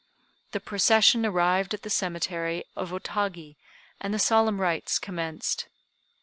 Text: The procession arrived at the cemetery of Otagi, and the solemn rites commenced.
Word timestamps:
The 0.49 0.59
procession 0.59 1.27
arrived 1.27 1.75
at 1.75 1.83
the 1.83 1.89
cemetery 1.91 2.63
of 2.75 2.89
Otagi, 2.89 3.57
and 3.99 4.11
the 4.11 4.17
solemn 4.17 4.59
rites 4.59 4.97
commenced. 4.97 5.67